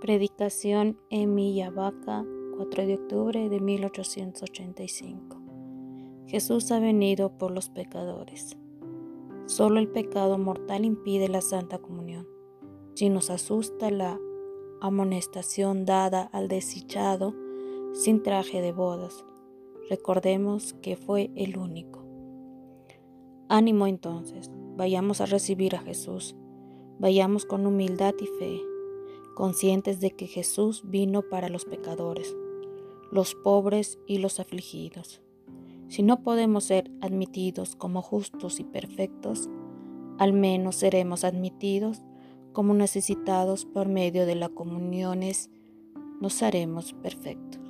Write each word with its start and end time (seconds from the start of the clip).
Predicación 0.00 0.96
en 1.10 1.34
Vaca, 1.74 2.24
4 2.56 2.86
de 2.86 2.94
octubre 2.94 3.48
de 3.48 3.58
1885. 3.58 5.42
Jesús 6.28 6.70
ha 6.70 6.78
venido 6.78 7.36
por 7.36 7.50
los 7.50 7.68
pecadores. 7.68 8.56
Solo 9.46 9.80
el 9.80 9.88
pecado 9.88 10.38
mortal 10.38 10.84
impide 10.84 11.28
la 11.28 11.40
Santa 11.40 11.78
Comunión. 11.78 12.28
Si 12.94 13.08
nos 13.08 13.28
asusta 13.28 13.90
la 13.90 14.20
amonestación 14.80 15.84
dada 15.84 16.22
al 16.32 16.46
desdichado 16.46 17.34
sin 17.92 18.22
traje 18.22 18.62
de 18.62 18.70
bodas, 18.70 19.24
recordemos 19.90 20.74
que 20.74 20.94
fue 20.94 21.32
el 21.34 21.58
único. 21.58 22.04
Ánimo 23.48 23.88
entonces, 23.88 24.48
vayamos 24.76 25.20
a 25.20 25.26
recibir 25.26 25.74
a 25.74 25.80
Jesús, 25.80 26.36
vayamos 27.00 27.44
con 27.44 27.66
humildad 27.66 28.14
y 28.20 28.26
fe, 28.38 28.60
conscientes 29.38 30.00
de 30.00 30.10
que 30.10 30.26
Jesús 30.26 30.82
vino 30.84 31.22
para 31.22 31.48
los 31.48 31.64
pecadores, 31.64 32.36
los 33.12 33.36
pobres 33.36 34.00
y 34.04 34.18
los 34.18 34.40
afligidos. 34.40 35.22
Si 35.86 36.02
no 36.02 36.24
podemos 36.24 36.64
ser 36.64 36.90
admitidos 37.00 37.76
como 37.76 38.02
justos 38.02 38.58
y 38.58 38.64
perfectos, 38.64 39.48
al 40.18 40.32
menos 40.32 40.74
seremos 40.74 41.22
admitidos 41.22 42.02
como 42.52 42.74
necesitados 42.74 43.64
por 43.64 43.86
medio 43.86 44.26
de 44.26 44.34
las 44.34 44.50
comuniones, 44.50 45.50
nos 46.20 46.42
haremos 46.42 46.92
perfectos. 46.94 47.67